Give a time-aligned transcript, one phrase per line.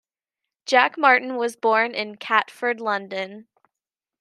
[0.65, 3.45] Jack Martin was born in Catford, London.